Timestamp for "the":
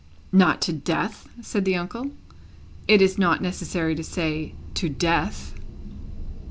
1.63-1.75